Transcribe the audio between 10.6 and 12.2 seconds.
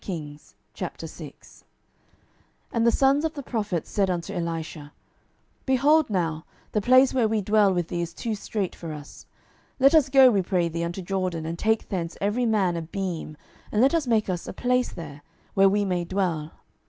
thee, unto Jordan, and take thence